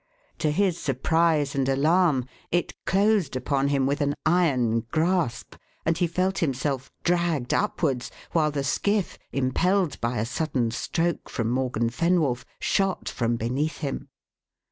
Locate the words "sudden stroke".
10.25-11.29